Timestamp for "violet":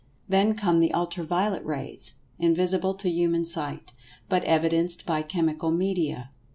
1.23-1.63